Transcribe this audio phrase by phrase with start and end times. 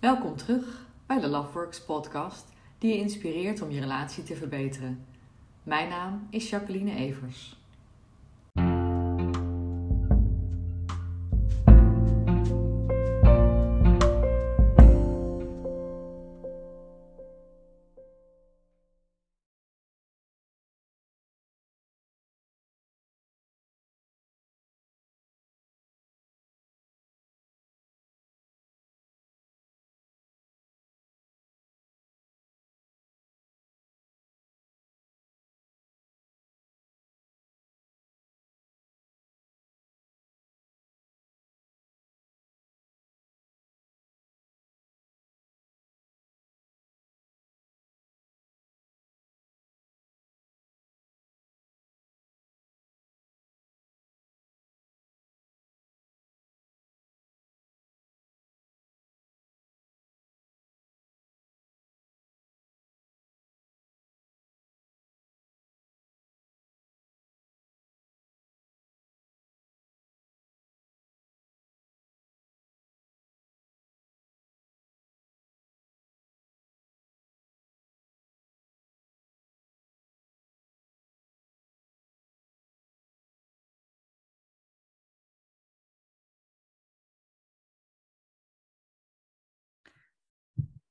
[0.00, 2.44] Welkom terug bij de Loveworks podcast,
[2.78, 5.06] die je inspireert om je relatie te verbeteren.
[5.62, 7.56] Mijn naam is Jacqueline Evers.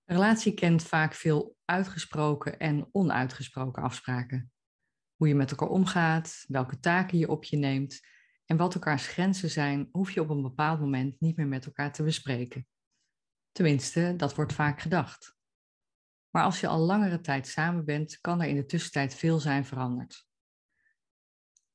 [0.06, 4.52] Een relatie kent vaak veel uitgesproken en onuitgesproken afspraken.
[5.16, 8.00] Hoe je met elkaar omgaat, welke taken je op je neemt
[8.46, 11.92] en wat elkaars grenzen zijn, hoef je op een bepaald moment niet meer met elkaar
[11.94, 12.68] te bespreken.
[13.52, 15.38] Tenminste, dat wordt vaak gedacht.
[16.30, 19.66] Maar als je al langere tijd samen bent, kan er in de tussentijd veel zijn
[19.66, 20.28] veranderd.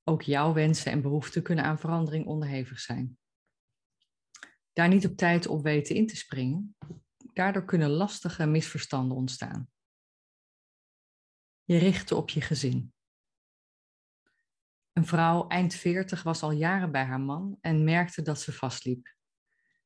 [0.05, 3.19] Ook jouw wensen en behoeften kunnen aan verandering onderhevig zijn.
[4.73, 6.77] Daar niet op tijd op weten in te springen,
[7.33, 9.69] Daardoor kunnen lastige misverstanden ontstaan.
[11.63, 12.93] Je richtte op je gezin.
[14.93, 19.15] Een vrouw eind 40 was al jaren bij haar man en merkte dat ze vastliep.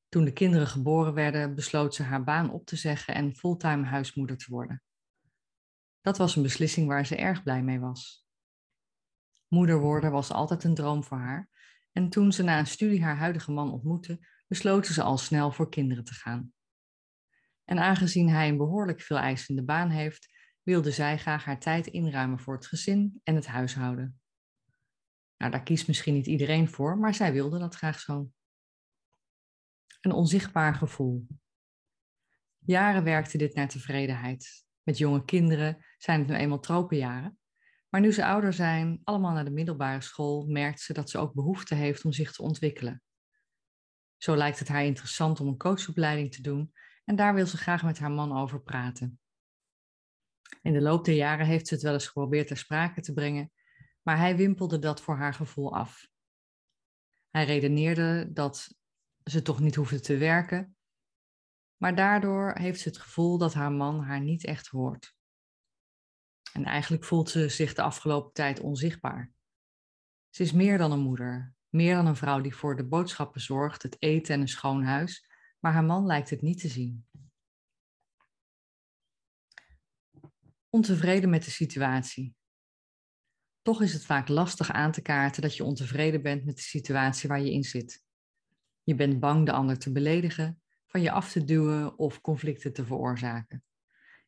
[0.09, 4.37] Toen de kinderen geboren werden, besloot ze haar baan op te zeggen en fulltime huismoeder
[4.37, 4.83] te worden.
[6.01, 8.27] Dat was een beslissing waar ze erg blij mee was.
[9.49, 11.49] Moeder worden was altijd een droom voor haar
[11.93, 15.69] en toen ze na een studie haar huidige man ontmoette, besloten ze al snel voor
[15.69, 16.53] kinderen te gaan.
[17.65, 20.33] En aangezien hij een behoorlijk veel eisende baan heeft,
[20.63, 24.21] wilde zij graag haar tijd inruimen voor het gezin en het huishouden.
[25.37, 28.31] Nou, daar kiest misschien niet iedereen voor, maar zij wilde dat graag zo.
[30.01, 31.27] Een onzichtbaar gevoel.
[32.59, 34.65] Jaren werkte dit naar tevredenheid.
[34.83, 37.39] Met jonge kinderen zijn het nu eenmaal tropenjaren.
[37.89, 41.35] Maar nu ze ouder zijn, allemaal naar de middelbare school, merkt ze dat ze ook
[41.35, 43.03] behoefte heeft om zich te ontwikkelen.
[44.17, 46.73] Zo lijkt het haar interessant om een coachopleiding te doen
[47.05, 49.19] en daar wil ze graag met haar man over praten.
[50.63, 53.53] In de loop der jaren heeft ze het wel eens geprobeerd ter sprake te brengen,
[54.03, 56.09] maar hij wimpelde dat voor haar gevoel af.
[57.31, 58.75] Hij redeneerde dat
[59.25, 60.77] ze toch niet hoefde te werken,
[61.77, 65.15] maar daardoor heeft ze het gevoel dat haar man haar niet echt hoort.
[66.53, 69.33] En eigenlijk voelt ze zich de afgelopen tijd onzichtbaar.
[70.31, 73.83] Ze is meer dan een moeder, meer dan een vrouw die voor de boodschappen zorgt,
[73.83, 75.29] het eten en een schoon huis,
[75.65, 77.07] maar haar man lijkt het niet te zien.
[80.71, 82.35] Ontevreden met de situatie.
[83.63, 87.29] Toch is het vaak lastig aan te kaarten dat je ontevreden bent met de situatie
[87.29, 88.05] waar je in zit.
[88.83, 92.87] Je bent bang de ander te beledigen, van je af te duwen of conflicten te
[92.87, 93.65] veroorzaken.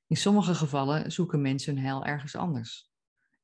[0.07, 2.91] In sommige gevallen zoeken mensen hun heil ergens anders.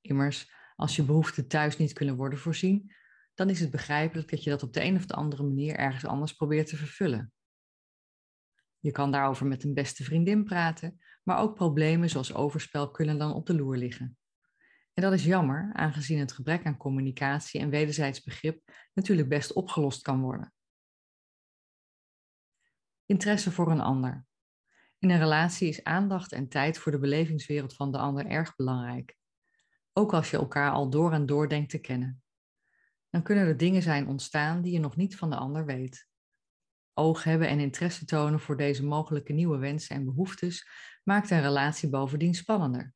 [0.00, 2.94] Immers, als je behoeften thuis niet kunnen worden voorzien,
[3.34, 6.06] dan is het begrijpelijk dat je dat op de een of de andere manier ergens
[6.06, 7.32] anders probeert te vervullen.
[8.82, 13.32] Je kan daarover met een beste vriendin praten, maar ook problemen zoals overspel kunnen dan
[13.32, 14.18] op de loer liggen.
[14.94, 20.02] En dat is jammer, aangezien het gebrek aan communicatie en wederzijds begrip natuurlijk best opgelost
[20.02, 20.52] kan worden.
[23.06, 24.26] Interesse voor een ander.
[24.98, 29.16] In een relatie is aandacht en tijd voor de belevingswereld van de ander erg belangrijk.
[29.92, 32.22] Ook als je elkaar al door en door denkt te kennen.
[33.10, 36.10] Dan kunnen er dingen zijn ontstaan die je nog niet van de ander weet
[36.94, 40.68] oog hebben en interesse tonen voor deze mogelijke nieuwe wensen en behoeftes
[41.04, 42.94] maakt een relatie bovendien spannender.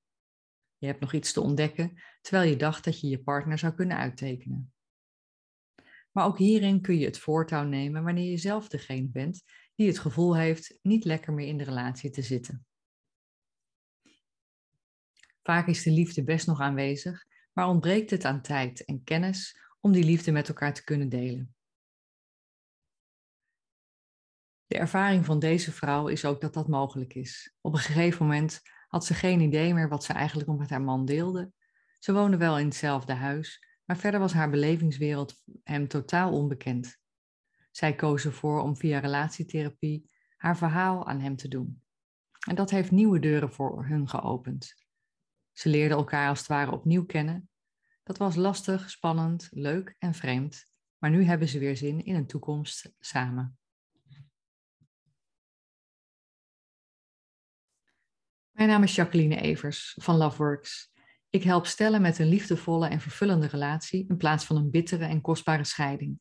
[0.79, 3.97] Je hebt nog iets te ontdekken, terwijl je dacht dat je je partner zou kunnen
[3.97, 4.73] uittekenen.
[6.13, 9.43] Maar ook hierin kun je het voortouw nemen wanneer je zelf degene bent
[9.75, 12.67] die het gevoel heeft niet lekker meer in de relatie te zitten.
[15.43, 19.93] Vaak is de liefde best nog aanwezig, maar ontbreekt het aan tijd en kennis om
[19.93, 21.56] die liefde met elkaar te kunnen delen.
[24.67, 27.55] De ervaring van deze vrouw is ook dat dat mogelijk is.
[27.61, 30.83] Op een gegeven moment had ze geen idee meer wat ze eigenlijk nog met haar
[30.83, 31.53] man deelde.
[31.99, 36.99] Ze woonde wel in hetzelfde huis, maar verder was haar belevingswereld hem totaal onbekend.
[37.71, 41.83] Zij koos ervoor om via relatietherapie haar verhaal aan hem te doen.
[42.49, 44.75] En dat heeft nieuwe deuren voor hun geopend.
[45.53, 47.51] Ze leerden elkaar als het ware opnieuw kennen.
[48.03, 50.65] Dat was lastig, spannend, leuk en vreemd,
[50.99, 53.59] maar nu hebben ze weer zin in een toekomst samen.
[58.57, 60.93] Mijn naam is Jacqueline Evers van Loveworks.
[61.31, 65.21] Ik help stellen met een liefdevolle en vervullende relatie in plaats van een bittere en
[65.21, 66.19] kostbare scheiding.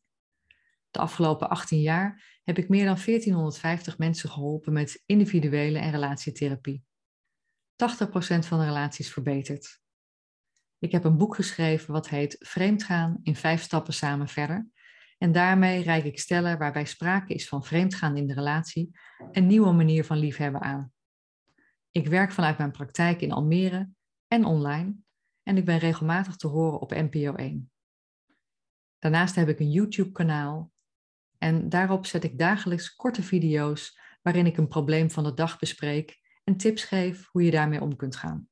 [0.90, 6.84] De afgelopen 18 jaar heb ik meer dan 1450 mensen geholpen met individuele en relatietherapie.
[6.84, 6.86] 80%
[8.38, 9.80] van de relaties verbeterd.
[10.78, 14.68] Ik heb een boek geschreven wat heet Vreemdgaan in vijf stappen samen verder.
[15.18, 18.98] En daarmee reik ik stellen waarbij sprake is van vreemdgaan in de relatie
[19.32, 20.94] een nieuwe manier van liefhebben aan.
[21.96, 23.90] Ik werk vanuit mijn praktijk in Almere
[24.28, 24.96] en online
[25.42, 27.70] en ik ben regelmatig te horen op NPO 1.
[28.98, 30.72] Daarnaast heb ik een YouTube-kanaal
[31.38, 36.18] en daarop zet ik dagelijks korte video's waarin ik een probleem van de dag bespreek
[36.44, 38.48] en tips geef hoe je daarmee om kunt gaan.